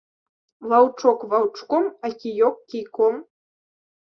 [0.71, 3.21] Ваўчок ваўчком, а кіёк кійком.